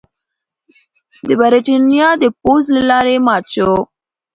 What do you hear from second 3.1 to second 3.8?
مات شو.